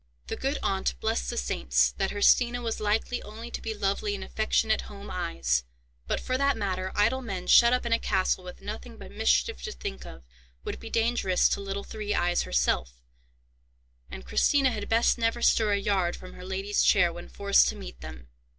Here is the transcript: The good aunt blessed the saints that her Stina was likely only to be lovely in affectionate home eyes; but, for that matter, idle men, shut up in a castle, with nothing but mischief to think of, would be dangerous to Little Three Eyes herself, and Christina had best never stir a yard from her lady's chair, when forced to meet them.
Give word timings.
The 0.29 0.35
good 0.35 0.57
aunt 0.63 0.99
blessed 0.99 1.29
the 1.29 1.37
saints 1.37 1.91
that 1.99 2.09
her 2.09 2.23
Stina 2.23 2.63
was 2.63 2.79
likely 2.79 3.21
only 3.21 3.51
to 3.51 3.61
be 3.61 3.75
lovely 3.75 4.15
in 4.15 4.23
affectionate 4.23 4.81
home 4.89 5.11
eyes; 5.11 5.63
but, 6.07 6.19
for 6.19 6.39
that 6.39 6.57
matter, 6.57 6.91
idle 6.95 7.21
men, 7.21 7.45
shut 7.45 7.71
up 7.71 7.85
in 7.85 7.93
a 7.93 7.99
castle, 7.99 8.43
with 8.43 8.61
nothing 8.63 8.97
but 8.97 9.11
mischief 9.11 9.61
to 9.61 9.71
think 9.71 10.03
of, 10.07 10.23
would 10.63 10.79
be 10.79 10.89
dangerous 10.89 11.47
to 11.49 11.61
Little 11.61 11.83
Three 11.83 12.15
Eyes 12.15 12.41
herself, 12.41 12.99
and 14.09 14.25
Christina 14.25 14.71
had 14.71 14.89
best 14.89 15.19
never 15.19 15.43
stir 15.43 15.71
a 15.73 15.77
yard 15.77 16.15
from 16.15 16.33
her 16.33 16.45
lady's 16.47 16.81
chair, 16.81 17.13
when 17.13 17.29
forced 17.29 17.67
to 17.67 17.75
meet 17.75 18.01
them. 18.01 18.25